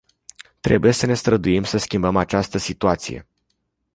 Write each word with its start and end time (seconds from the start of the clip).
Trebuie 0.59 0.91
să 0.91 1.05
ne 1.05 1.13
străduim 1.13 1.63
să 1.63 1.77
schimbăm 1.77 2.15
această 2.15 2.57
situație. 2.57 3.27